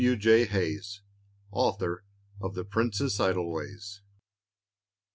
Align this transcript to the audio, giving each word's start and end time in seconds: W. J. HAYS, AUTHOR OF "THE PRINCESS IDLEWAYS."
W. 0.03 0.15
J. 0.17 0.45
HAYS, 0.45 1.01
AUTHOR 1.51 2.03
OF 2.41 2.55
"THE 2.55 2.65
PRINCESS 2.65 3.19
IDLEWAYS." 3.19 4.01